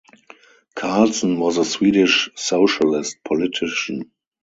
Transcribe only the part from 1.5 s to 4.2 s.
a Swedish Socialist politician.